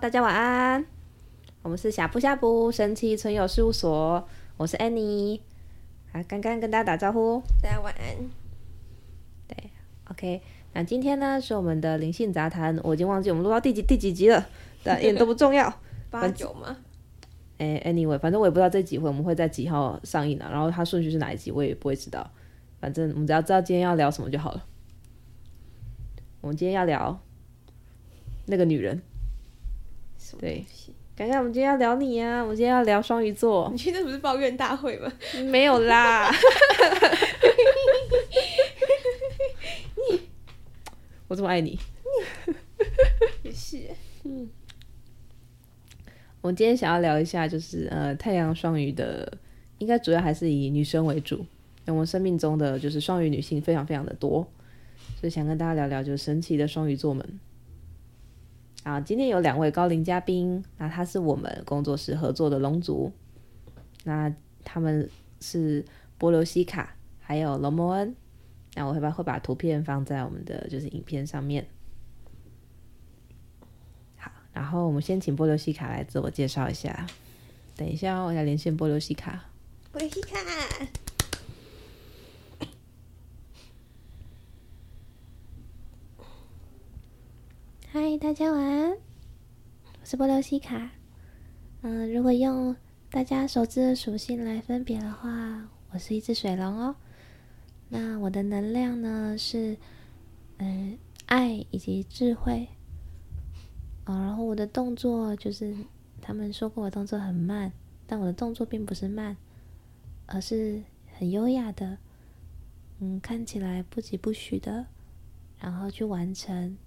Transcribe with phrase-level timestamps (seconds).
[0.00, 0.84] 大家晚安。
[1.60, 5.40] 我们是呷哺呷哺神奇存有事务所，我是 Annie。
[6.12, 8.16] 啊，刚刚跟大家打招呼，大家晚安。
[9.48, 9.70] 对
[10.08, 10.40] ，OK。
[10.72, 14.46] 那今天呢是我们的灵性杂谈，我已经忘记我们录到第几第几集了，
[14.84, 15.72] 但一点都不重要。
[16.10, 16.76] 八九吗？
[17.58, 22.30] 哎，Anyway，反正我也不知道这几回我们会在几号上映啊，然后它顺序是哪一集我也不会知道。
[22.80, 24.64] 反正我们只要知道今天要聊什么就好了。
[26.40, 27.18] 我们今天要聊
[28.46, 29.02] 那个女人。
[30.36, 30.64] 对，
[31.16, 33.68] 刚刚我们今天要聊你啊，我们今天要聊双鱼座。
[33.72, 35.12] 你今天不是抱怨大会吗？
[35.50, 36.30] 没有啦。
[41.28, 41.78] 我这么爱你。
[43.42, 43.80] 也是。
[44.24, 44.48] 嗯。
[46.40, 49.36] 我们今天想要聊一下，就是呃，太阳双鱼的，
[49.78, 51.44] 应该主要还是以女生为主。
[51.84, 54.46] 那我们生命中的就是双鱼女性非常非常的多，
[55.20, 57.40] 所以想跟大家聊聊，就是神奇的双鱼座们。
[58.84, 63.12] 啊，今天有两位高龄嘉宾，那他是我们工作室合作的龙族，
[64.04, 65.08] 那他们
[65.40, 65.84] 是
[66.16, 68.14] 波瑠西卡还有龙摩恩，
[68.74, 71.66] 那我会把会把图片放在我们的就是影片上面。
[74.16, 77.06] 好，然后我们先请波瑠西卡来自我介绍一下。
[77.76, 79.44] 等一下，我要连线波瑠西卡。
[79.92, 80.38] 波瑠西卡，
[88.00, 90.92] 嗨，大家晚安，我是波瑠西卡。
[91.82, 92.76] 嗯、如果用
[93.10, 96.94] 大家熟知的属性来分别的话，我是一只水龙哦。
[97.88, 99.76] 那我的能量呢是，
[100.58, 102.68] 嗯、爱以及智慧。
[104.04, 105.74] 哦，然后我的动作就是，
[106.22, 107.72] 他们说过我动作很慢，
[108.06, 109.36] 但我的动作并不是慢，
[110.26, 110.84] 而是
[111.18, 111.98] 很优雅的，
[113.00, 114.86] 嗯，看起来不疾不徐的，
[115.58, 116.78] 然后去完成。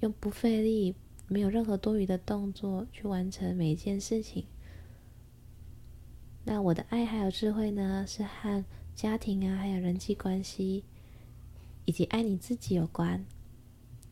[0.00, 0.94] 用不费力、
[1.26, 4.46] 没有任何多余的动作去完成每一件事情。
[6.44, 8.64] 那我的爱还有智慧呢，是和
[8.94, 10.84] 家庭啊，还有人际关系，
[11.84, 13.24] 以及爱你自己有关。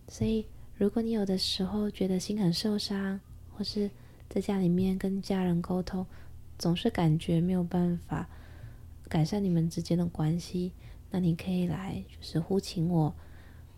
[0.08, 3.20] 所以，如果你有的时候觉得心很受伤，
[3.50, 3.91] 或是
[4.28, 6.04] 在家里面跟家人沟通，
[6.58, 8.28] 总是感觉没有办法
[9.08, 10.72] 改善你们之间的关系，
[11.10, 13.14] 那你可以来就是呼请我。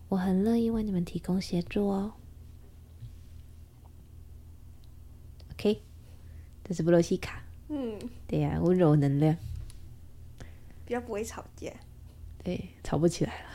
[0.08, 2.14] 我很乐意为你们提供协助哦。
[5.52, 5.82] OK，
[6.64, 7.42] 这是布洛西卡。
[7.68, 9.36] 嗯，对呀、啊，温柔能量，
[10.86, 11.70] 比较不会吵架。
[12.42, 13.48] 对，吵不起来了。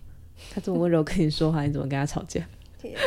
[0.50, 2.48] 他这么温柔跟你说话，你怎么跟他吵架？
[2.80, 3.02] 对啊、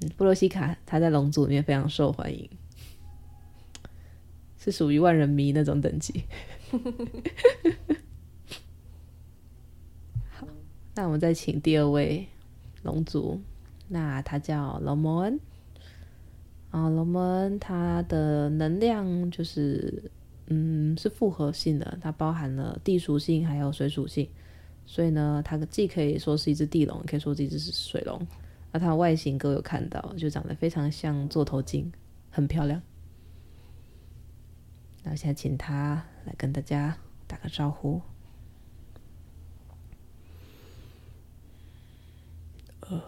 [0.00, 2.48] 嗯，波瑠西卡他在龙族里面非常受欢迎，
[4.56, 6.24] 是属于万人迷那种等级。
[10.98, 12.26] 那我们再请第二位
[12.82, 13.40] 龙族，
[13.86, 15.38] 那他叫龙摩恩。
[16.72, 20.10] 啊，龙摩恩他的能量就是，
[20.48, 24.28] 嗯，是复合性的，它包含了地属性还有水属性，
[24.86, 28.20] 所以呢，它既可以说是一只地龙，也可以说是一只水龙。
[28.72, 31.92] 那它的外形各位有看到，就长得非常像座头鲸，
[32.28, 32.82] 很漂亮。
[35.04, 36.96] 那我现在请他来跟大家
[37.28, 38.02] 打个招呼。
[42.90, 43.02] 呃，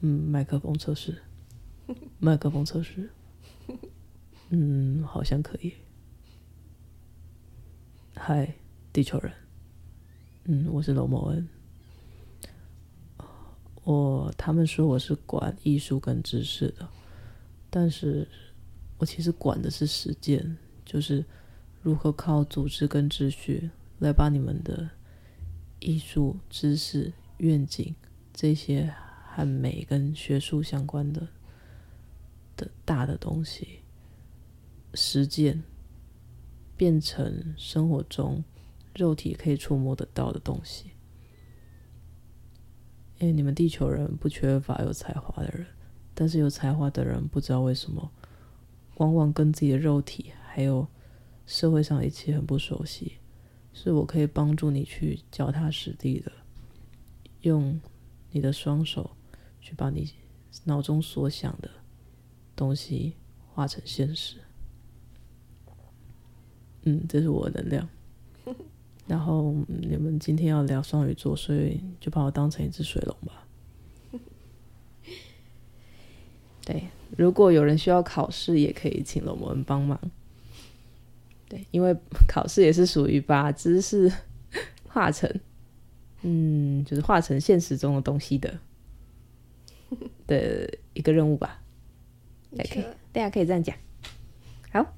[0.00, 1.22] 嗯，麦克风测试，
[2.20, 3.10] 麦克风测试，
[4.50, 5.72] 嗯，好像可以。
[8.14, 8.54] 嗨，
[8.92, 9.32] 地球人，
[10.44, 11.48] 嗯，我是龙某恩。
[13.84, 16.86] 我他们说我是管艺术跟知识的，
[17.70, 18.28] 但是
[18.98, 21.24] 我其实管的是实践，就是
[21.82, 24.90] 如何靠组织跟秩序来把你们的
[25.80, 27.94] 艺术知识愿景。
[28.40, 28.94] 这些
[29.34, 31.26] 和美跟学术相关的
[32.56, 33.80] 的大的东西，
[34.94, 35.64] 实践
[36.76, 38.44] 变成生活中
[38.94, 40.92] 肉体可以触摸得到的东西。
[43.18, 45.66] 因为你们地球人不缺乏有才华的人，
[46.14, 48.08] 但是有才华的人不知道为什么，
[48.98, 50.86] 往往跟自己的肉体还有
[51.44, 53.14] 社会上一切很不熟悉。
[53.72, 56.30] 是我可以帮助你去脚踏实地的
[57.40, 57.80] 用。
[58.30, 59.10] 你的双手
[59.60, 60.10] 去把你
[60.64, 61.70] 脑中所想的
[62.54, 63.14] 东西
[63.52, 64.36] 化成现实。
[66.82, 67.88] 嗯，这是我的能量。
[69.06, 73.46] 然后你们今天要聊双鱼座，所以就把我当成一只水龙吧。
[76.64, 79.98] 对，如果有人需要考试，也可以请龙门帮忙。
[81.48, 81.96] 对，因为
[82.26, 84.12] 考试也是属于把知识
[84.86, 85.28] 化成。
[86.22, 88.58] 嗯，就是化成现实中的东西的。
[90.26, 91.62] 的一个任务吧。
[92.54, 93.74] 的确可以，大家可以这样讲。
[94.70, 94.94] 好，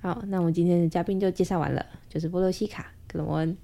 [0.00, 3.56] 好，那我们今天的嘉宾就介绍完了，就是波罗西卡·克罗摩恩。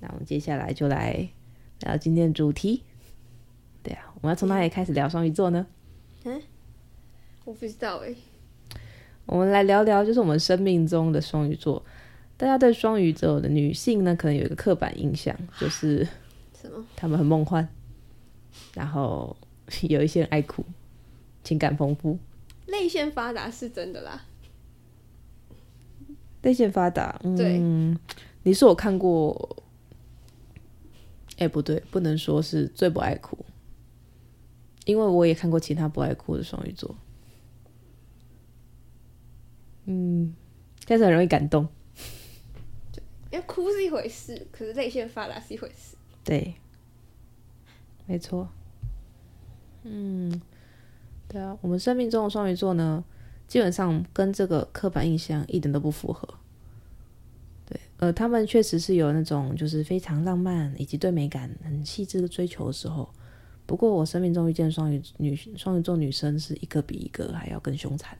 [0.00, 1.28] 那我们接下来就来
[1.80, 2.82] 聊今天的主题。
[3.82, 5.66] 对啊，我们要从哪里开始聊双鱼座呢？
[6.24, 6.40] 嗯，
[7.44, 8.14] 我不知道哎。
[9.26, 11.84] 我们来聊聊，就是我们生命中的双鱼座。
[12.36, 16.04] 大家对双鱼座的女性呢，可能有一个刻板印象， 就是
[16.60, 16.84] 什么？
[16.96, 17.66] 她们很梦幻，
[18.74, 19.36] 然后
[19.82, 20.64] 有一些人爱哭，
[21.44, 22.18] 情感丰富，
[22.66, 24.24] 泪腺发达是真的啦。
[26.42, 27.60] 泪腺发达，嗯，对
[28.42, 29.56] 你是我看过，
[31.38, 33.38] 哎，不对，不能说是最不爱哭，
[34.84, 36.96] 因为我也看过其他不爱哭的双鱼座。
[39.84, 40.34] 嗯，
[40.86, 41.68] 但是很容易感动。
[43.32, 45.96] 因为哭是一回事，可是泪腺发达是一回事。
[46.22, 46.54] 对，
[48.06, 48.48] 没错。
[49.84, 50.40] 嗯，
[51.26, 53.02] 对啊，我们生命中的双鱼座呢，
[53.48, 56.28] 基本上跟这个刻板印象一点都不符合。
[57.64, 63.12] 对，呃，他们确实是有那种就是非常浪漫以及对美感很细致的追求的时候。
[63.64, 68.18] 不过，我生命中遇见双鱼女双鱼座女生是一个比一个还要更凶残。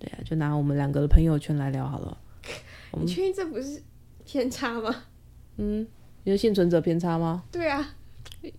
[0.00, 2.18] 对啊，就拿我们两个的朋友圈来聊好了。
[2.92, 3.80] 你确定这不是
[4.30, 4.94] 偏差吗？
[5.56, 5.84] 嗯，
[6.22, 7.42] 你的幸存者偏差吗？
[7.50, 7.96] 对啊。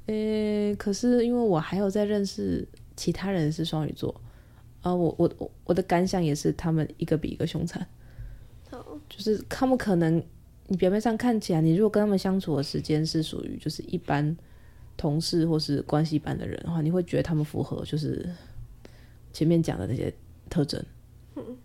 [0.05, 4.13] 呃，可是因为我还有在认识其他人是双鱼座，
[4.81, 7.87] 啊、呃，我我我我的感想也是他们一个比一个凶残。
[8.71, 8.99] Oh.
[9.07, 10.21] 就是他们可能
[10.67, 14.35] 你表面上看起来，你如果跟他们相处的时间是属于就是一般
[14.97, 18.29] 同事或是关系般的人的话，你会觉得他们符合就是
[19.31, 20.13] 前面讲的那些
[20.49, 20.83] 特征。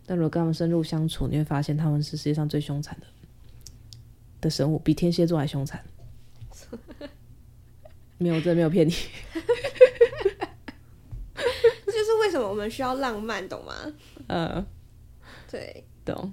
[0.07, 3.07] 但如果跟他们深入相处，你会发现他们是世界上最凶残的
[4.47, 5.85] 的生物，比天蝎座还凶残。
[8.19, 8.93] 没有，真的没有骗你。
[11.35, 13.75] 这就是为什么我们需要浪漫，懂吗？
[14.29, 14.65] 呃，
[15.51, 16.33] 对，懂。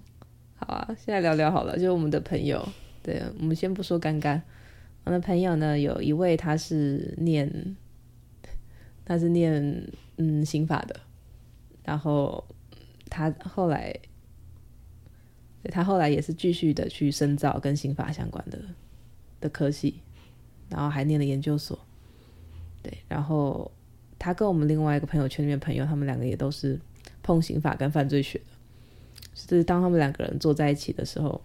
[0.56, 2.64] 好啊，现在聊聊好了，就是我们的朋友。
[3.02, 4.42] 对，我们先不说干干。
[5.04, 7.76] 我的朋友呢，有一位他是念，
[9.04, 11.00] 他是念嗯刑法的，
[11.84, 12.46] 然后。
[13.10, 13.96] 他后来，
[15.72, 18.60] 他后来也是继续的去深造跟刑法相关的
[19.40, 19.96] 的科系，
[20.70, 21.80] 然后还念了研究所。
[22.82, 23.72] 对，然后
[24.20, 26.80] 他跟我们另外一个朋友圈里面朋友，他们两个也都是
[27.22, 28.46] 碰刑法跟犯罪学的。
[29.34, 31.42] 就是当他们两个人坐在一起的时候，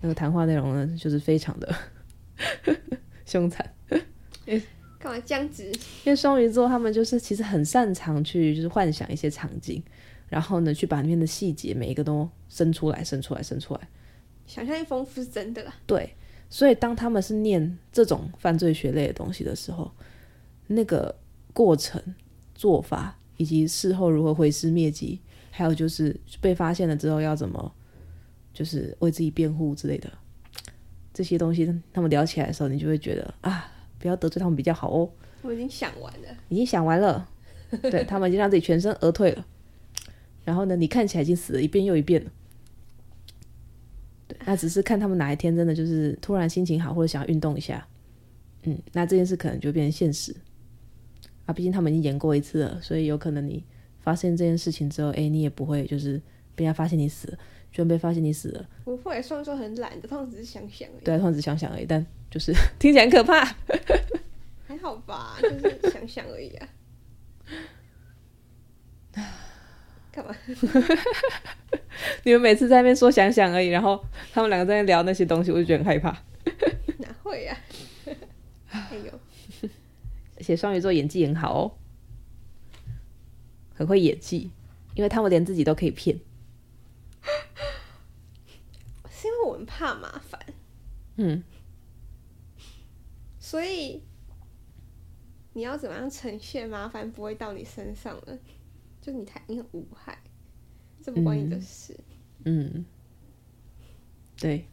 [0.00, 1.74] 那个谈话内容呢，就是非常的
[3.24, 3.64] 凶残。
[4.98, 5.64] 干嘛这样子？
[6.04, 9.82] 因为双鱼座他们就是其实很擅长去就是幻想一些场景。
[10.32, 13.80] 然后呢，去把里面的细节每一个都生出来，生出来，生出来。
[14.46, 15.74] 想象力丰富是真的啦。
[15.86, 16.16] 对，
[16.48, 19.92] 所以当他们是念这种犯罪学类的东西的时候，
[20.68, 21.14] 那个
[21.52, 22.02] 过程、
[22.54, 25.20] 做法以及事后如何毁尸灭迹，
[25.50, 27.70] 还有就是被发现了之后要怎么，
[28.54, 30.10] 就是为自己辩护之类的
[31.12, 35.10] 这些东西，他们聊起来的时候，你就会觉得啊，不要得罪他们比较好哦。
[35.42, 37.28] 我已经想完了，已经想完了，
[37.82, 39.46] 对，他们已经让自己全身而退了。
[40.44, 42.30] 然后呢，你看起来已经死了一遍又一遍了。
[44.28, 47.86] 对，那只是看他们哪一天真的就是突然心情好，或者想要运动一下，
[48.62, 50.34] 嗯，那这件事可能就变成现实。
[51.46, 53.64] 啊，毕竟他们已经演过一次了，所以有可能你
[54.00, 56.20] 发现这件事情之后，哎，你也不会就是
[56.54, 57.38] 被人家发现你死了，
[57.72, 58.68] 居然被发现你死了。
[58.84, 61.04] 不会，双鱼座很懒的，他们只是想想而已。
[61.04, 63.44] 对，他们只是想想而已，但就是 听起来很可怕。
[64.64, 66.68] 还好吧，就是想想而已啊。
[70.12, 70.36] 干嘛？
[72.24, 76.10] 你们每次在那边说想想而已，然后他们两个在那聊那些东西，我就觉得很害怕。
[76.98, 77.56] 哪会呀、
[78.04, 78.06] 啊？
[78.70, 79.68] 哎呦，
[80.36, 81.72] 而且双鱼座演技很好哦，
[83.74, 84.50] 很会演技，
[84.94, 86.18] 因为他们连自己都可以骗。
[89.10, 90.40] 是因为我们怕麻烦，
[91.16, 91.42] 嗯，
[93.38, 94.02] 所以
[95.52, 98.38] 你要怎么样呈现麻烦不会到你身上呢？
[99.02, 100.16] 就你太你很无害，
[101.02, 101.94] 这不关你的事。
[102.44, 102.84] 嗯，
[104.40, 104.64] 对，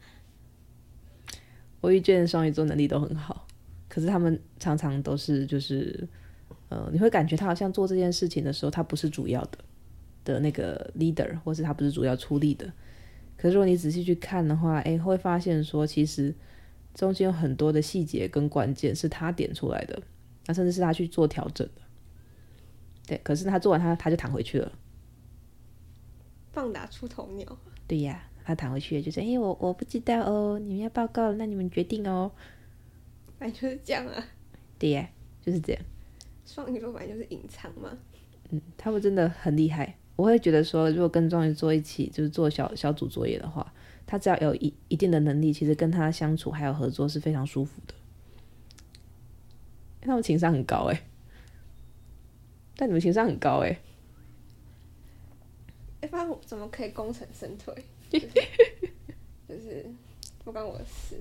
[1.82, 3.48] 我遇见双鱼座能力都很好，
[3.88, 6.08] 可是他们常常都是就是，
[6.70, 9.58] 呃，你会感觉他好像做这件事情的时候，他不是主要的
[10.24, 12.72] 的那个 leader，或是他不是主要出力的。
[13.36, 16.36] 可是如果你仔细去看的话，哎，会发现说其实
[16.94, 20.00] 中间有很多的细节跟关键是他点出来的，
[20.46, 21.82] 那甚至是他去做调整的。
[23.10, 24.72] 对，可是他做完他他就躺回去了，
[26.52, 27.58] 放打出头鸟。
[27.88, 32.32] 对呀，他躺回去就是，哎，我我不知道哦，你们要报告了，那你们决定哦。
[33.40, 34.24] 反正就是这样啊。
[34.78, 35.10] 对呀，
[35.44, 35.82] 就是这样。
[36.46, 37.98] 双鱼座本来就是隐藏嘛。
[38.52, 39.98] 嗯，他们真的很厉害。
[40.16, 43.74] 我会觉得说，如果跟双鱼座一起就是做小小组作业的话，
[44.06, 47.96] 他只要有一一定的能力，其实跟他相处还有合作是非常舒服的。
[50.02, 51.09] 他们情商很高哎，
[52.80, 53.78] 但你们情商很高哎。
[56.00, 57.76] 哎，不然我怎么可以功成身退？
[58.10, 58.28] 就是，
[59.50, 59.86] 就是
[60.46, 61.18] 不关我的事。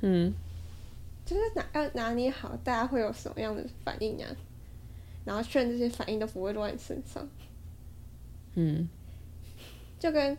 [0.00, 0.32] 嗯，
[1.26, 4.30] 就是拿要拿捏好，大家会有什么样的反应啊？
[5.24, 7.28] 然后确认这些反应都不会落在你身上。
[8.54, 8.88] 嗯，
[9.98, 10.38] 就跟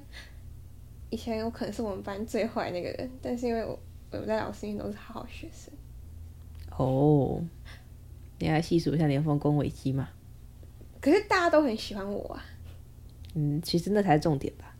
[1.09, 3.77] 以前有可能是我们班最坏那个人，但是因为我
[4.11, 5.73] 我们在老师里都是好好学生。
[6.77, 7.43] 哦，
[8.39, 10.09] 你来细数一下你的丰功伟绩嘛？
[10.99, 12.43] 可是大家都很喜欢我啊。
[13.35, 14.75] 嗯，其实那才是重点吧。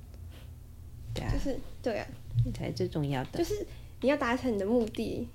[1.14, 2.08] 对啊，就是对啊，
[2.46, 3.38] 那才是最重要的。
[3.38, 3.66] 就是
[4.02, 5.28] 你要达成你的目的，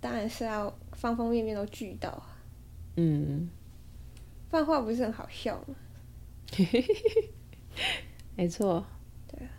[0.00, 2.38] 当然是要方方面面都俱到啊。
[2.96, 3.48] 嗯，
[4.50, 5.74] 不然话不是很好笑吗？
[8.36, 8.84] 没错。
[9.26, 9.50] 对啊，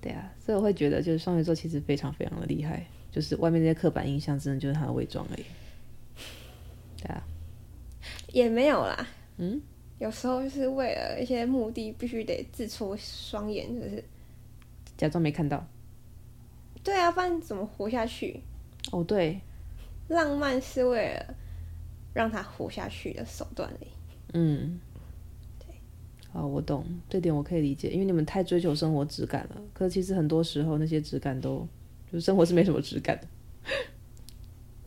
[0.00, 2.86] 对啊，所以我会觉得，就是双鱼座其实非常非常的厉害。
[3.10, 5.44] 就是外面那些刻板印象，真的就是他的伪装而已。
[6.98, 7.22] 对啊，
[8.32, 9.06] 也没有啦。
[9.38, 9.60] 嗯，
[9.98, 14.04] 有时候就是为了一些目的，必须得自戳双眼，就是
[14.96, 15.66] 假装没看到。
[16.82, 18.40] 对啊，不然怎么活下去？
[18.90, 19.40] 哦，对，
[20.08, 21.34] 浪漫是为了
[22.12, 23.88] 让他活下去的手段而已。
[24.34, 24.78] 嗯，
[25.58, 25.74] 对。
[26.32, 29.62] 哦，我懂这点，我可以理解，因为你们太追求生活质感了。
[29.72, 31.66] 可是其实很多时候，那些质感都。
[32.10, 33.26] 就是生活是没什么质感的，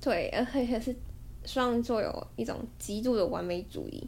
[0.02, 0.92] 对，而且是
[1.46, 4.08] 双鱼座有一种极度的完美主义。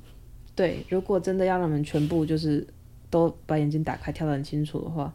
[0.56, 2.66] 对，如果真的要让你们全部就是
[3.10, 5.14] 都把眼睛打开，跳得很清楚的话，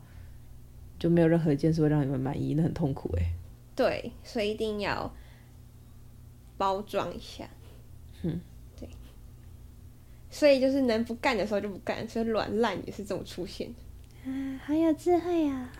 [0.99, 3.33] 就没有任何一件事会让你们满意，那很痛苦哎。
[3.77, 5.13] 对，所以一定要
[6.57, 7.49] 包装一下。
[8.23, 8.41] 嗯，
[8.79, 8.89] 对。
[10.31, 13.73] 所以就是能不干的时候就不干，所以软烂也是这种出现。
[14.27, 15.73] 啊，好有智慧呀、啊！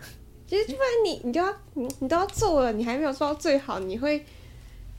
[0.47, 4.25] 其实，不然你你都要你你都要做了，你还没有做到最好，你会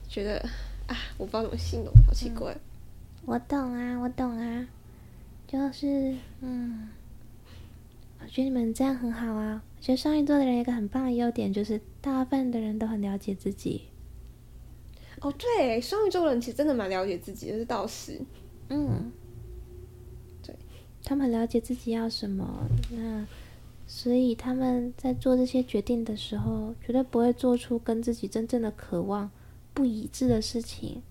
[0.06, 0.47] 觉得
[0.90, 2.52] 啊，我不知道怎么形容，好奇怪。
[2.52, 2.61] 嗯，
[3.26, 4.66] 我懂啊，我懂啊，
[5.47, 6.88] 就是嗯，
[8.20, 9.62] 我觉得你们这样很好啊。
[9.78, 13.82] 我觉得双鱼座的人有一个很棒的优点，就是大部分的人都很了解自己。
[15.20, 18.20] 哦，对，双鱼座的人其实真的蛮了解自己就，是倒是。
[18.68, 19.12] 嗯，
[20.42, 20.56] 对，
[21.04, 23.25] 他们很了解自己要什么，那。
[23.87, 29.28] 所以他们在做这些决定的时候，绝对不会做出跟自己真正的渴望
[29.73, 31.03] 不一致的事情。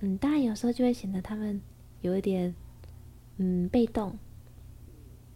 [0.00, 1.60] 嗯，当然有时候就会显得他们
[2.00, 2.54] 有一点
[3.38, 4.16] 嗯被动，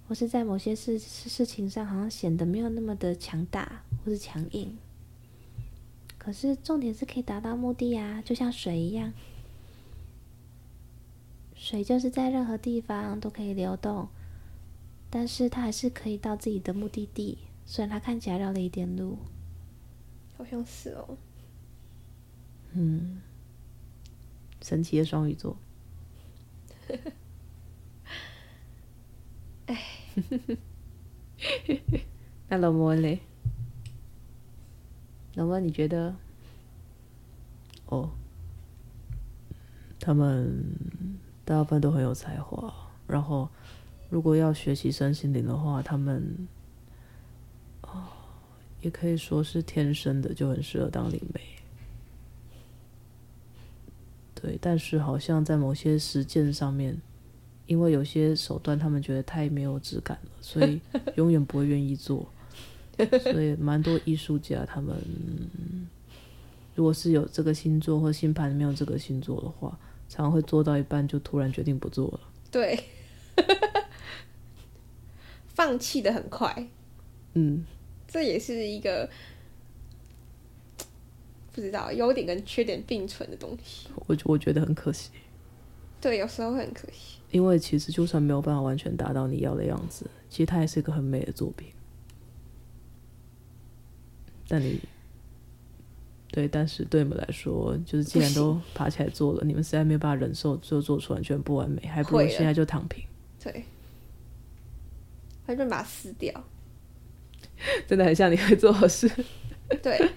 [0.07, 4.77] 或是在某些事事情上好像显得没有那么的强大或是强硬。
[6.19, 9.13] 可是重点是可以达到目的啊，就像水一样，
[11.57, 14.09] 水就是在任何地方都可以流动。
[15.11, 19.19] 但是他还是可以到自己的目的地，虽然他看起来绕了一点路。
[20.39, 21.19] 好像是哦。
[22.75, 23.21] 嗯，
[24.61, 25.57] 神奇的双鱼座。
[29.67, 29.79] 哎，
[32.49, 33.21] 那龙摩嘞？
[35.35, 36.15] 龙摩，你觉得？
[37.87, 38.11] 哦，
[39.99, 40.65] 他们
[41.45, 42.73] 大部分都很有才华，
[43.07, 43.49] 然后。
[44.11, 46.47] 如果要学习身心灵的话，他们
[47.81, 48.09] 哦，
[48.83, 51.41] 也可以说是天生的就很适合当灵媒。
[54.43, 57.01] 对，但是好像在某些实践上面，
[57.67, 60.81] 因为有些手段他们觉得太没有质感了，所以
[61.15, 62.29] 永远不会愿意做。
[63.33, 64.97] 所以蛮多艺术家他们，
[66.75, 72.21] 如果是有这个星座或星盘没有这个星座的话，常常会做到一半就突然决定不做了。
[72.51, 72.79] 对。
[75.55, 76.67] 放弃的很快，
[77.35, 77.65] 嗯，
[78.09, 79.09] 这也是一个
[81.53, 83.89] 不知道优点跟缺点并存的东西。
[84.07, 85.11] 我我觉得很可惜，
[86.01, 87.19] 对，有时候会很可惜。
[87.31, 91.69] 因为其实就算没有办法完全达到你要的样子，其实它也是一个很美的作品。
[94.49, 94.81] 但你
[96.31, 103.05] 对，但是对你们来说，就是既然都爬起来做了，你们实在没有办法忍受就做出完全不完美，还不如现在就躺平。
[103.43, 103.65] 对。
[105.45, 106.45] 反正把它撕掉，
[107.87, 109.11] 真的很像你会做的事。
[109.83, 110.11] 对，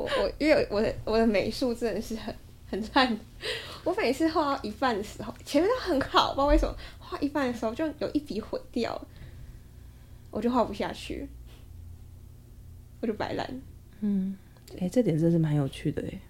[0.00, 2.34] 我我因为我的我的美术真的是很
[2.70, 3.18] 很烂，
[3.84, 8.98] 我每次画到一半的时候，前面都很好，不知道为什么画一半的时候就有一笔毁掉，
[10.30, 11.28] 我就画不下去，
[13.00, 13.60] 我就摆烂。
[14.00, 14.36] 嗯，
[14.72, 16.20] 哎、欸，这点真是蛮有趣的哎。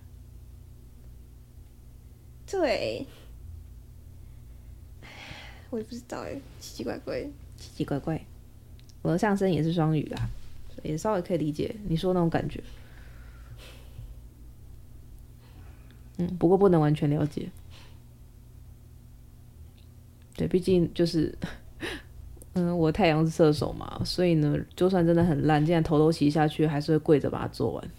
[2.50, 3.06] 对，
[5.70, 7.22] 我也不知道哎，奇奇怪怪，
[7.56, 8.20] 奇奇怪怪。
[9.02, 10.28] 我的上身也是双鱼啊，
[10.82, 12.60] 也稍微可以理解你说那种感觉。
[16.20, 17.48] 嗯，不过不能完全了解。
[20.36, 21.36] 对，毕竟就是，
[22.54, 27.90] 嗯，我太阳是射手嘛，所以呢，就算真的很烂，既然头都洗下去，还是会跪着把它做完。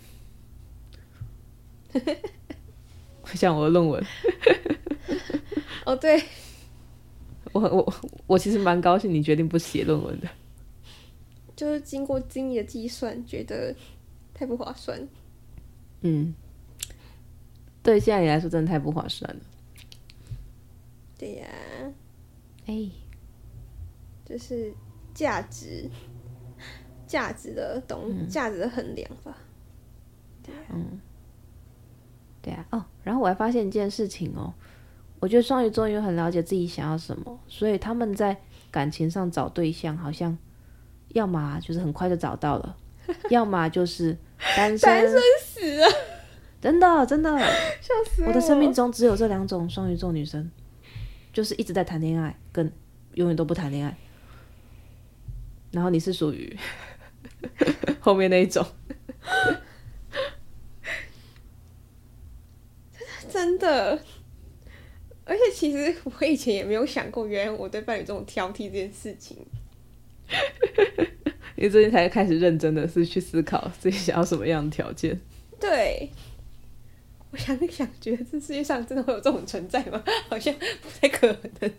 [3.36, 4.04] 像我的论文。
[5.86, 6.22] 哦，对，
[7.54, 7.94] 我我
[8.28, 10.28] 我其实蛮高兴你决定不写论文的，
[11.56, 13.76] 就是经过精密的计算，觉得
[14.34, 15.08] 太不划算。
[16.02, 16.34] 嗯，
[17.84, 19.42] 对，现在你来说真的太不划算了。
[21.18, 21.48] 对呀。
[22.68, 22.92] 哎、欸，
[24.24, 24.72] 就是
[25.14, 25.90] 价值，
[27.08, 29.36] 价值的懂，价、嗯、值的衡量吧。
[30.44, 31.02] 对啊，嗯，
[32.42, 32.66] 对啊。
[32.70, 34.54] 哦，然后我还发现一件事情哦，
[35.20, 40.38] 我觉得双鱼座因为很了解自己想要什么，所以他们在感情上找对象，好像
[41.10, 42.78] 要么就是很快就找到了，
[43.32, 44.16] 要么就是
[44.56, 45.88] 单身，单身死了。
[46.62, 47.38] 真的，真的，
[47.82, 48.28] 笑死我！
[48.28, 50.50] 我的生命中只有这两种双鱼座女生。
[51.34, 52.70] 就是一直在谈恋爱，跟
[53.14, 53.98] 永远都不谈恋爱。
[55.72, 56.58] 然后你是属于
[58.02, 58.66] 后面那一种，
[63.32, 63.98] 真的。
[65.24, 69.38] 而且其实我以前也没有想过，原来我对伴侣这种挑剔这件事情。
[71.56, 75.18] 你最近才开始认真的是去思考自己想要什么样的条件？
[75.58, 76.10] 对。
[77.32, 80.04] 我想一 想，觉得这世界上真的会有这种存在吗？
[80.30, 81.72] 好像不太可能。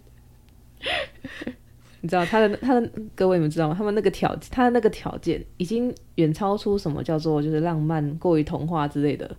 [2.00, 3.74] 你知道他的他的各位，你们知道吗？
[3.76, 9.36] 他们那个条他的那个条件已经远超出什么叫做就是浪漫、过于童话之类的。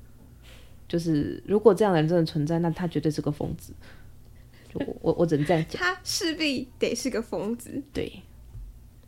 [0.88, 3.73] 就是如果这样的人真的存在，那他绝对是个疯子。
[4.71, 8.21] 就我我只能这样讲，他势必得是个疯子，对，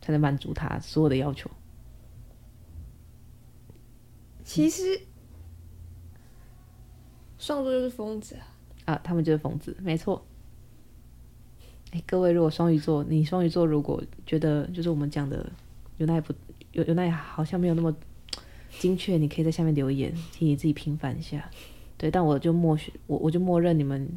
[0.02, 1.48] 才能满足他所有的要求。
[4.44, 5.00] 其实。
[7.46, 8.94] 双鱼座就是疯子啊！
[8.94, 10.20] 啊，他们就是疯子，没错。
[11.92, 15.48] 哎，各位，如果双鱼座，你双鱼座如果觉得就是我们讲的
[15.98, 16.34] 有那不
[16.72, 17.94] 有有那好像没有那么
[18.80, 21.48] 精确，你可以在下面留言，请你自己平反一下。
[21.96, 24.08] 对，但我就默许我我就默认你们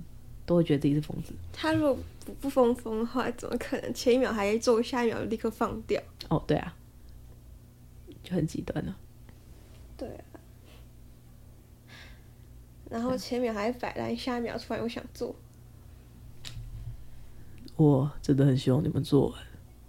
[0.48, 1.32] 都会觉得自己是疯子。
[1.54, 6.02] 他如果不不疯疯的话，怎么可能前一秒还做，下一秒立刻放掉？
[6.30, 6.76] 哦，对啊，
[8.24, 8.98] 就很极端了。
[9.96, 10.24] 对啊。
[12.90, 15.36] 然后前秒还摆烂，下一秒突然又想做。
[17.76, 19.40] 我真的很希望你们做完。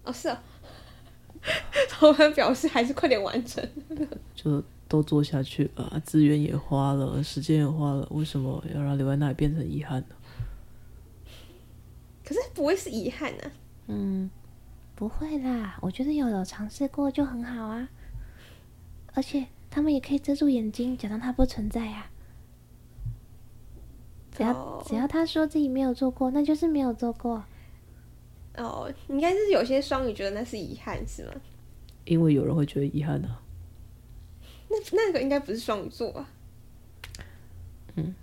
[0.05, 0.43] 哦，是啊。
[2.03, 3.67] 我们表示还是快点完成。
[4.37, 10.15] 就都做下去吧，资源也花了，时间也花了，为什么要让留在那里变成遗憾呢？
[12.25, 13.51] 可是不会是遗憾呢、啊？
[13.89, 14.31] 嗯，
[14.95, 17.89] 不会啦，我觉得有有尝试过就很好啊。
[19.15, 22.11] 而且他们也可以遮住眼睛，假装它不存在啊。
[24.33, 27.43] 只要只要他说自己没有做过，那就是没有做过。
[28.57, 31.33] 哦，应该是有些双鱼觉得那是遗憾，是吗？
[32.05, 33.43] 因为有人会觉得遗憾呢、啊。
[34.69, 36.29] 那那个应该不是双鱼座吧？
[37.97, 38.15] 嗯，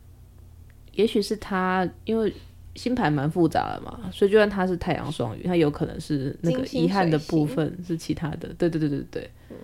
[0.94, 2.34] 也许是他，因为
[2.76, 8.54] 星盘蛮复杂的嘛，所以就算他是太阳双鱼，他有可能是那个遗憾的部分是其他的。
[8.54, 9.30] 对对对对对。
[9.50, 9.56] 嗯。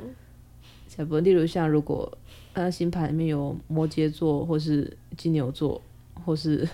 [0.88, 2.18] 小不，例如像如果
[2.54, 5.82] 呃星盘里面有摩羯座或是金牛座。
[6.26, 6.68] 或是，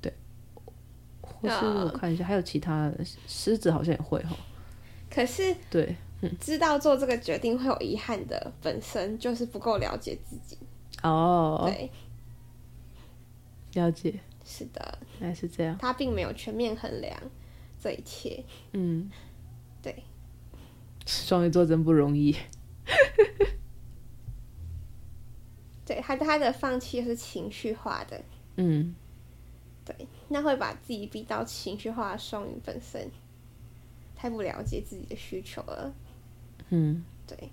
[0.00, 0.12] 对，
[1.20, 4.36] 或是我看一下，还有其他的狮子好像也会哈。
[5.10, 5.96] 可是，对，
[6.40, 10.58] 知道做这个决定会有遗憾的，本身就是不够了解自己。
[11.02, 11.90] 哦，对，
[13.74, 15.76] 了解，是的，原来是这样。
[15.78, 17.14] 他并没有全面衡量
[17.78, 18.42] 这一切。
[18.72, 19.10] 嗯，
[19.82, 20.02] 对，
[21.06, 22.34] 双鱼座真不容易。
[25.86, 28.20] 对，他他的放弃是情绪化的，
[28.56, 28.92] 嗯，
[29.84, 29.94] 对，
[30.28, 33.08] 那会把自己逼到情绪化的双鱼本身
[34.16, 35.94] 太不了解自己的需求了，
[36.70, 37.50] 嗯，对，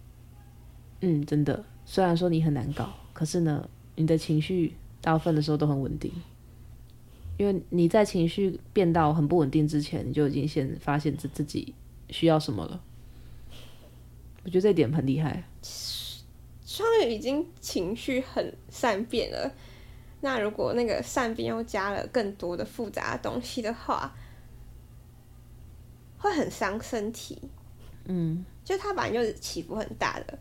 [1.02, 6.12] 嗯，真的，虽然说你很难搞，可是呢，你的情绪大部分的时候都很稳定，
[7.38, 11.76] 因为你在情绪变到很不稳定之前，你就已经先发现自自己
[12.10, 12.82] 需要什么了，
[14.44, 15.44] 我觉得这一点很厉害。
[16.74, 19.54] 双鱼已经情绪很善变了，
[20.22, 24.12] 那如果那个善变又加了更多的复杂的东西的话，
[26.18, 27.40] 会很伤身体。
[28.06, 30.40] 嗯，就它本来就是起伏很大的。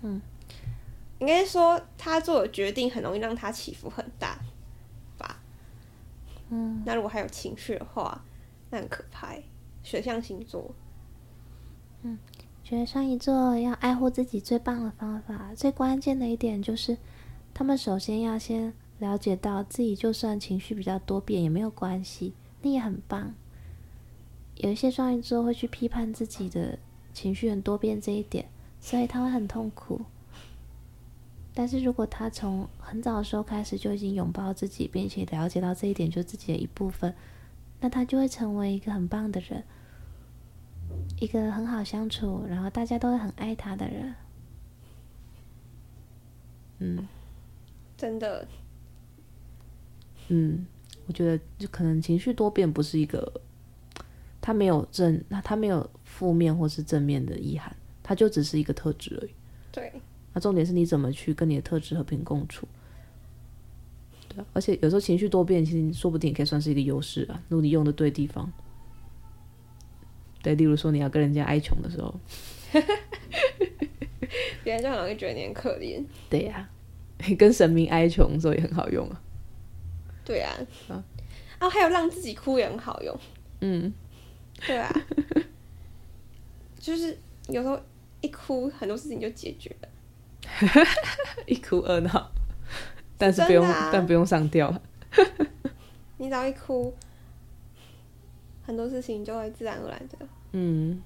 [0.00, 0.18] 嗯，
[1.18, 4.38] 应该说他做的决定很容易让他起伏很大
[5.18, 5.42] 吧。
[6.48, 8.24] 嗯，那如果还有情绪的话，
[8.70, 9.34] 那很可怕。
[9.82, 10.74] 水象星座，
[12.00, 12.18] 嗯，
[12.70, 16.96] 觉得双鱼座要爱护自己最棒的方法，最关键的一点就是，
[17.52, 23.34] 他们首先要先了解到自己就算情绪比较多变也没有关系，那也很棒。
[24.58, 26.78] 有一些双鱼座会去批判自己的
[27.12, 28.48] 情绪很多变这一点，
[28.80, 30.02] 所以他会很痛苦。
[31.52, 37.12] 但是如果他从很早的时候开始就已经拥抱自己，并且了解到这一点就是自己的一部分，
[37.80, 39.64] 那他就会成为一个很棒的人，
[41.20, 44.14] 一个很好相处，然后大家都会很爱他的人。
[46.78, 47.06] 嗯，
[47.96, 48.48] 真的，
[50.28, 50.66] 嗯，
[51.06, 53.40] 我觉得就可能情绪多变不是一个。
[54.42, 59.30] 他没有正，那他没有负面或是正面的遗憾，他就只是一个特质而已。
[59.70, 59.92] 对，
[60.32, 62.66] 那重点是你怎么去跟你的特质和平共处。
[64.30, 67.42] 对，而且有时候情绪多变，其实说不定也可以算是一个优势啊。
[67.50, 68.50] 如果你用的对地方，
[70.42, 72.14] 对，例如说你要跟人家哀穷的时候，
[74.64, 76.02] 别人就很容易觉得你很可怜。
[76.28, 76.70] 对呀、啊，
[77.28, 79.20] 你跟神明哀穷的时候也很好用啊。
[80.24, 80.52] 对啊，
[80.88, 81.04] 啊，
[81.58, 83.18] 啊，还有让自己哭也很好用。
[83.60, 83.92] 嗯。
[84.66, 84.90] 对啊，
[86.78, 87.16] 就是
[87.48, 87.80] 有时候
[88.20, 89.88] 一哭，很多事情就解决了。
[91.46, 92.30] 一哭二闹，
[93.16, 94.74] 但是不用，啊、但不用上吊。
[96.18, 96.94] 你只要一哭，
[98.70, 100.16] 很多事情就会自然而然的。
[100.52, 101.02] 嗯，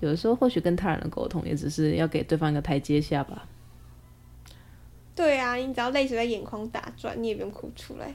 [0.00, 3.46] 有的时候或许跟他人的沟通，也只是要给对方一个台阶下吧。
[5.14, 8.14] 对啊，你只要泪水在眼眶打转，你也不用哭出来。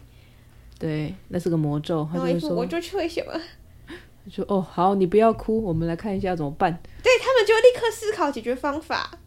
[0.80, 2.10] 对，那是个魔咒。
[2.12, 3.40] 他就说，我就去会什么？
[4.32, 6.72] 就哦，好，你不要哭，我们来看一下怎么办。
[7.04, 9.20] 对，他们就立刻思考解决方法。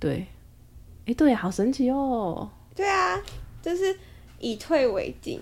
[0.00, 0.26] 对，
[1.04, 2.50] 哎，对，好神奇哦。
[2.74, 3.22] 对啊，
[3.60, 3.94] 就是
[4.40, 5.38] 以退为进。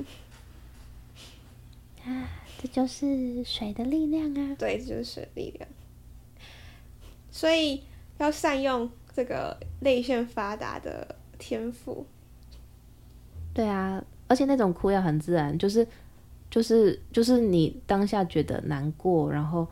[2.61, 4.57] 啊，这就是水的力量啊！
[4.59, 5.69] 对，这就是水的力量。
[7.31, 7.83] 所以
[8.19, 12.07] 要善用这个泪腺发达的天赋。
[13.55, 15.87] 对啊，而且那种哭要很自然，就是。
[16.51, 19.65] 就是就是你当下觉得难过，然后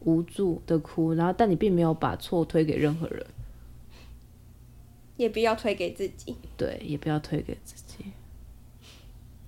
[0.00, 3.26] 无助的哭，然后但你并没有把错推给任何人，
[5.16, 6.36] 也不要推给自己。
[6.58, 8.04] 对，也不要推给自己，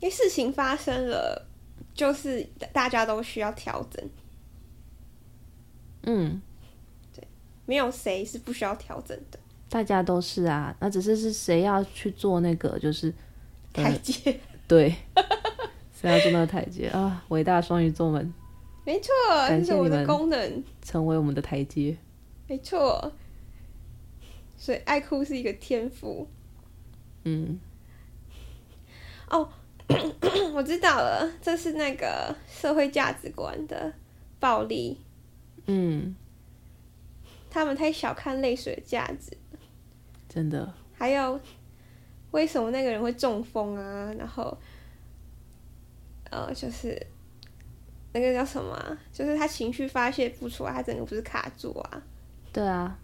[0.01, 1.48] 因为事情发生了，
[1.99, 4.09] 就是大家都需要调整。
[6.05, 6.41] 嗯，
[7.13, 7.27] 对，
[7.67, 13.13] 没有谁是不需要调整的，大家都是啊，那只是是谁要去做那个就是
[13.73, 14.95] 台阶，对。
[15.93, 17.25] 谁要做那个台阶啊？
[17.31, 18.33] 伟大双鱼座们，
[18.85, 19.11] 没错，
[19.49, 21.97] 这是我的功能，成为我们的台阶。
[22.47, 23.13] 没错，
[24.57, 26.29] 所以爱哭是一个天赋。
[27.25, 27.59] 嗯，
[29.29, 29.51] 哦，
[30.55, 33.93] 我知道了，这是那个社会价值观的
[34.39, 35.01] 暴力。
[35.67, 36.15] 嗯，
[37.51, 39.37] 他们太小看泪水的价值，
[40.29, 40.73] 真的。
[40.93, 41.41] 还有，
[42.33, 44.13] 为什么那个人会中风啊？
[44.19, 44.57] 然后。
[46.31, 46.95] 呃，就是
[48.13, 52.03] 那个叫什么、啊，就是他情绪发泄不出来，他整个不是卡住啊？
[52.53, 52.99] 对啊，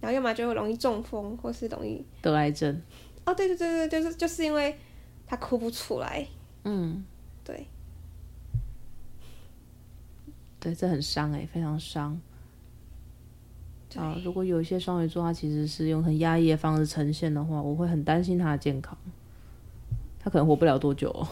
[0.00, 2.82] 然后要么就会容易中风，或是容易得癌症。
[3.24, 4.76] 哦，对对对对，就是就是因为
[5.26, 6.26] 他哭不出来。
[6.64, 7.04] 嗯，
[7.44, 7.66] 对，
[10.58, 12.20] 对，这很伤哎，非常伤。
[13.96, 18.96] 啊，如果有一些双鱼座，他其实是用很压抑的方式呈现的话，我会很担心他的健康，
[20.18, 21.26] 他可能活不了多久哦。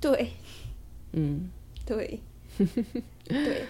[0.00, 0.30] 对，
[1.12, 1.50] 嗯，
[1.84, 2.20] 对，
[3.24, 3.64] 对，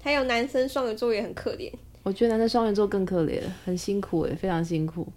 [0.00, 1.70] 还有男生双鱼座也很可怜。
[2.02, 5.12] 我觉得男生双鱼座更可怜，很辛苦诶，非常辛苦。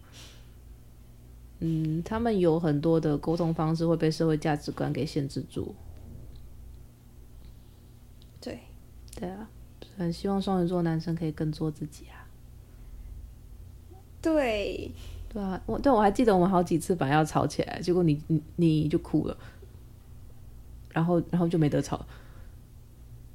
[1.66, 5.74] 嗯，他们有很多的沟通方式会被社会价值观给限制住。
[8.42, 8.60] 对，
[9.16, 9.50] 对啊，
[9.98, 12.28] 很希望双鱼座男生可以更做自己啊。
[14.22, 14.92] 对，
[15.30, 19.38] 对啊，我对我还记得我们好几次本来要吵起来，结果你你你就哭了。
[20.92, 22.06] 然后，然后就没得吵，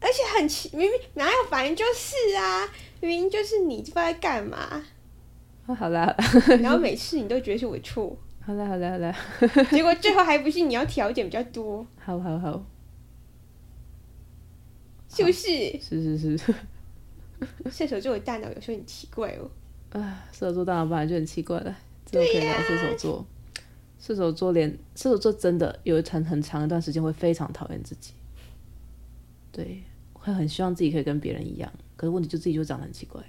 [0.00, 2.68] 而且很奇，明明哪有，反正就是啊，
[3.00, 4.84] 明明就是你，不知道在干嘛。
[5.68, 6.14] 啊， 好啦，
[6.60, 8.16] 然后每次你都觉得是我错。
[8.40, 9.14] 好啦，好啦，好啦，
[9.70, 11.86] 结果最后还不是你要调解比较多。
[11.98, 12.64] 好好好，
[15.08, 15.78] 是不是？
[15.80, 16.54] 是是是。
[17.70, 19.50] 射手座的大脑有时候很奇怪哦。
[19.90, 21.76] 啊，射手座大脑本来就很奇怪了，
[22.06, 23.26] 这可以聊射手座。
[24.00, 28.12] 射手座连射手座真的有一长很长一段时间会非常讨厌自己，
[29.52, 29.82] 对，
[30.14, 33.20] 会很希望自己可以跟别人一样，可是问题就自己就长得很奇怪。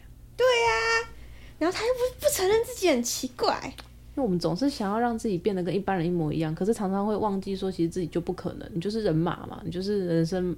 [1.60, 8.68] 然后他又不不承认自己很奇怪，因为我们总是想要让自己变得跟一般人一模一样，可是常常会忘记说，其实自己就不可能。
[8.74, 10.56] 你就是人马嘛，你就是人生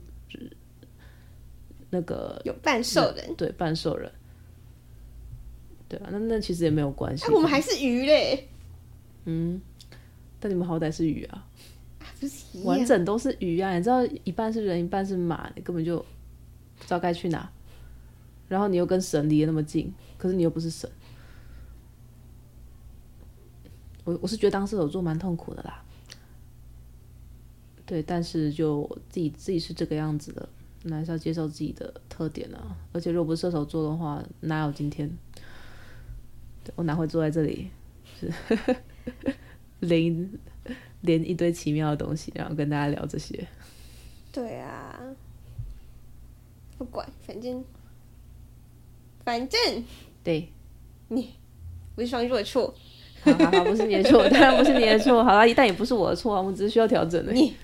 [1.89, 4.09] 那个有半兽人，对半兽人，
[5.89, 7.25] 对啊，那那其实也没有关系。
[7.31, 8.47] 我们还是鱼嘞，
[9.25, 9.61] 嗯，
[10.39, 11.45] 但你们好歹是鱼啊，
[11.99, 13.75] 啊不是完整都是鱼啊！
[13.75, 17.49] 你知道一半是人，一半是马，你根本就不知道该去哪。
[18.47, 20.87] 然后你又跟神离得那么近，可是你又不是神。
[24.03, 25.83] 我我是觉得当射手座蛮痛苦的啦。
[27.87, 30.47] 对，但是就自己自己是这个样子的，
[30.83, 32.77] 那还是要接受自己的特点啊。
[32.93, 35.11] 而且如果不是射手座的话，哪有今天？
[36.75, 37.71] 我哪会坐在这里，
[38.19, 38.31] 是
[39.81, 40.29] 连
[41.01, 43.47] 连一堆奇妙的东西，然后跟大家聊这些。
[44.31, 44.99] 对啊，
[46.77, 47.65] 不管，反正。
[49.23, 49.59] 反正，
[50.23, 50.51] 对，
[51.09, 51.33] 你
[51.95, 52.73] 不是双鱼座的错，
[53.21, 57.31] 好好好，不是你的错，当然不是你的错，好了，但也不是我的错，我们只是需要调整的。
[57.33, 57.55] 你，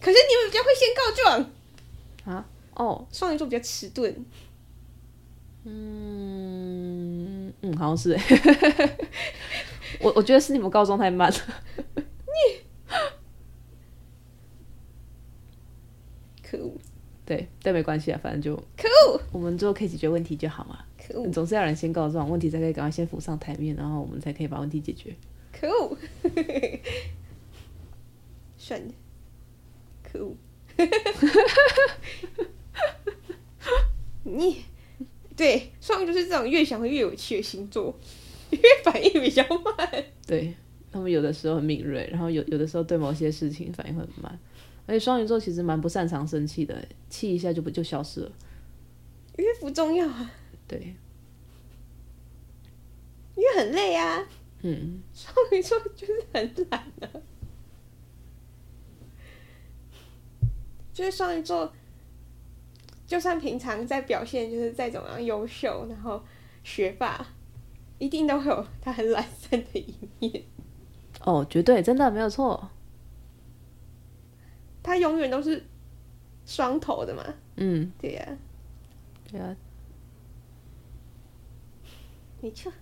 [0.00, 1.50] 可是你们比较会先告状
[2.36, 2.46] 啊？
[2.74, 4.24] 哦，双鱼座比较迟钝。
[5.64, 8.22] 嗯嗯，好像是哎，
[10.00, 11.36] 我我觉得是你们告状太慢了。
[11.96, 12.62] 你，
[16.48, 16.72] 可恶。
[17.28, 20.78] 对，但没关系啊，反正就可恶，我们最后可以解决问题就好嘛。
[20.96, 25.14] 可恶，总是要人先告状，问题才可以赶快先浮上台面，然后我们才可以把问题解决。
[25.52, 25.94] 可恶，
[28.56, 28.88] 算了，
[30.02, 30.34] 可恶，
[34.24, 34.64] 你
[35.36, 37.94] 对双鱼就是这种越想会越有趣的星座，
[38.48, 40.04] 因为反应比较慢。
[40.26, 40.54] 对，
[40.90, 44.38] 他们有的时候很敏锐，然后有有的时候对某些事情反应会很慢。
[44.88, 48.32] 而且双鱼座其实蛮不擅长生气的，气一下就不就消失了。
[49.36, 50.30] 因为不重要啊。
[50.66, 50.96] 对。
[53.36, 54.26] 因为很累啊。
[54.62, 55.02] 嗯。
[55.12, 57.08] 双鱼座就是很懒的。
[60.94, 61.70] 就是双鱼座，
[63.06, 66.20] 就算平常在表现就是再怎么样优秀，然后
[66.64, 67.24] 学霸，
[67.98, 70.42] 一定都会有他很懒散的一面。
[71.20, 72.70] 哦，绝对，真的没有错。
[74.88, 75.62] 他永远都是
[76.46, 77.22] 双头的嘛？
[77.56, 78.32] 嗯，对呀、啊，
[79.30, 79.54] 对啊，
[82.40, 82.72] 没错。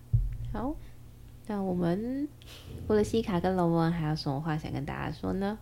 [0.52, 0.76] 好，
[1.48, 2.28] 那我们
[2.86, 5.58] 波罗西卡跟龙文还有什么话想跟大家说呢？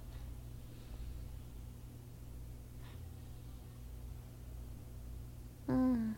[5.66, 6.14] 嗯，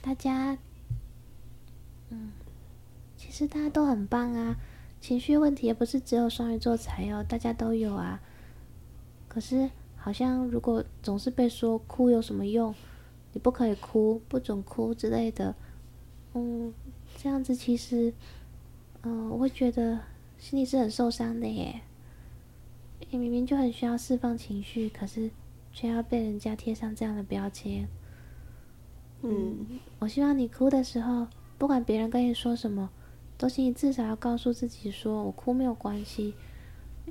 [0.00, 0.56] 大家，
[2.08, 2.32] 嗯，
[3.18, 4.56] 其实大家都很棒啊，
[4.98, 8.18] 情绪问题也不是只有双鱼座才有，大家都有啊。
[9.36, 9.68] 可是，
[9.98, 12.74] 好像如果总是被说哭有什么用？
[13.34, 15.54] 你不可以哭，不准哭之类的。
[16.32, 16.72] 嗯，
[17.18, 18.14] 这样子其实，
[19.02, 20.00] 嗯，我会觉得
[20.38, 21.82] 心里是很受伤的耶。
[23.10, 25.30] 你明明就很需要释放情绪，可是
[25.70, 27.86] 却要被人家贴上这样的标签。
[29.20, 29.66] 嗯，
[29.98, 31.26] 我希望你哭的时候，
[31.58, 32.88] 不管别人跟你说什么，
[33.36, 36.32] 都请你至少要告诉自己说：“我哭没有关系。”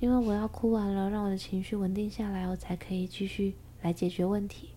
[0.01, 4.69] 因为我要哭完了，让我的情绪稳定下来，我才可以继续来解决问题。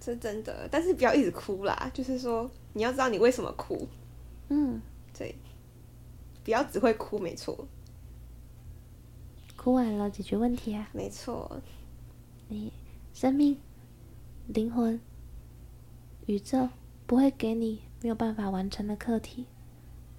[0.00, 1.90] 是真的，但是不要一直哭啦。
[1.92, 3.86] 就是说，你要知道你为什么哭。
[4.48, 4.80] 嗯，
[5.16, 5.34] 对，
[6.42, 7.68] 不要只会哭，没错。
[9.56, 11.60] 哭完了，解决问题啊，没错。
[12.48, 12.72] 你
[13.12, 13.56] 生命、
[14.48, 14.98] 灵魂、
[16.26, 16.68] 宇宙
[17.06, 19.46] 不会给你没有办法完成的课题，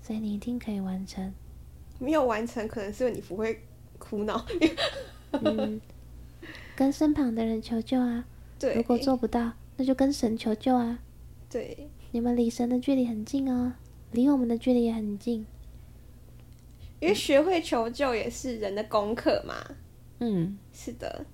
[0.02, 1.34] 所以你一定可以完成。
[2.00, 3.62] 没有完成，可能是因为你不会。
[4.04, 4.46] 苦恼，
[5.32, 5.80] 嗯，
[6.76, 8.26] 跟身旁的人求救啊。
[8.60, 11.00] 对，如果做不到，那就跟神求救啊。
[11.50, 13.74] 对，你们离神的距离很近哦，
[14.12, 15.46] 离我们的距离也很近。
[17.00, 19.56] 因为学会求救也是人的功课嘛。
[20.20, 21.26] 嗯，是的，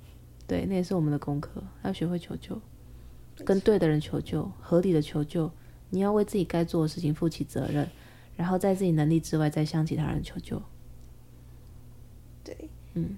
[0.47, 2.59] 对，那也是我们的功课，要学会求救，
[3.43, 5.51] 跟对的人求救，合理的求救。
[5.89, 7.87] 你要为自己该做的事情负起责任，
[8.35, 10.61] 然后在自己能力之外再向其他人求救。
[12.43, 13.17] 对，嗯，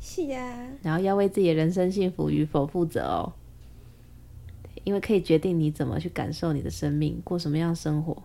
[0.00, 0.68] 是呀。
[0.82, 3.32] 然后要为自己的人生幸福与否负责哦，
[4.84, 8.22] 因为可以决定你怎么去感受你的生命，过什么样的生活，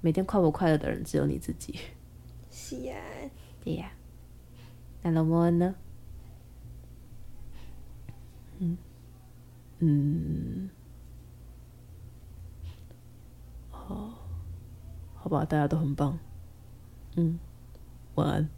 [0.00, 1.78] 每天快不快乐的人只有你自己。
[2.50, 2.96] 是呀，
[3.64, 3.92] 对呀。
[5.02, 5.74] 那罗摩恩呢？
[8.58, 8.78] 嗯
[9.80, 10.70] 嗯，
[13.70, 14.14] 好，
[15.14, 16.18] 好吧，大家都很棒。
[17.16, 17.38] 嗯，
[18.14, 18.48] 晚安。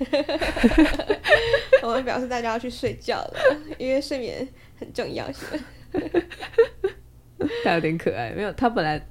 [1.82, 3.34] 我们表示大家要去睡觉了，
[3.78, 4.46] 因为睡眠
[4.78, 5.60] 很重要，是？
[7.64, 9.06] 他有点可爱，没有他本来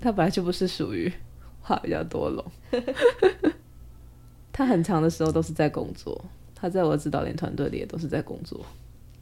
[0.00, 1.12] 他本来就不是属于
[1.60, 2.44] 话比较多龙，
[4.52, 8.64] 他很长的时候都是在工作，他在我的指导连团队里也都是在工作，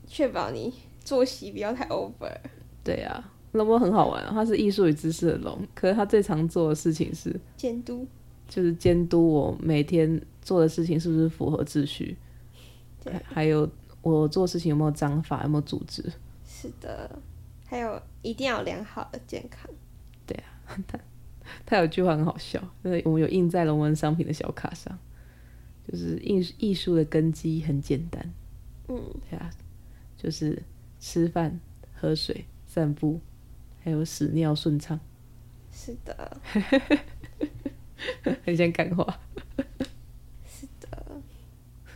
[0.06, 0.72] 确保你
[1.04, 2.32] 作息不要太 over。
[2.82, 8.06] 对啊，龙波很好玩，他是艺术与知识的龙，可是他最常做的事情是监督，
[8.48, 10.20] 就是监督我每天
[10.50, 12.16] 做的事情是不是符合秩序，
[13.04, 13.70] 对，还有
[14.02, 16.02] 我做事情有没有章法，有没有组织。
[16.44, 17.08] 是的，
[17.68, 19.70] 还有一定要良好的健康。
[20.26, 20.98] 对啊，他
[21.64, 24.98] 他有句话很好笑，因为我们有印在龙纹商品的小卡上，
[25.86, 28.28] 就是艺艺术的根基很简单，
[28.88, 29.48] 嗯，对啊，
[30.16, 30.60] 就是
[30.98, 31.60] 吃饭、
[31.94, 33.20] 喝水、散步，
[33.84, 34.98] 还有屎尿顺畅。
[35.70, 36.40] 是的，
[38.44, 39.20] 很像干话。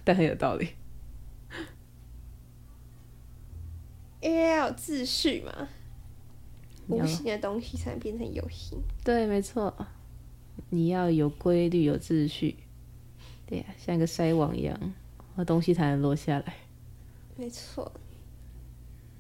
[0.05, 0.69] 但很有道理。
[4.21, 5.69] 因为要有秩序嘛，
[6.89, 8.79] 无形的东西才能变成有形。
[9.05, 9.75] 对，没错，
[10.71, 12.57] 你要有规律、有秩序，
[13.47, 14.79] 对呀、啊，像一个筛网一样，
[15.35, 16.55] 那东西才能落下来。
[17.37, 17.93] 没错。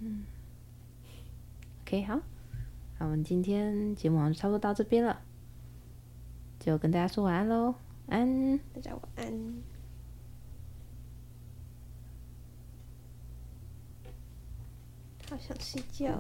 [0.01, 0.25] 嗯。
[1.83, 2.19] OK，好，
[2.99, 5.21] 那我们今天节目好像差不多到这边了，
[6.59, 7.75] 就跟大家说晚安喽，
[8.07, 9.74] 晚安，大家晚安。
[15.35, 16.15] 好想睡觉。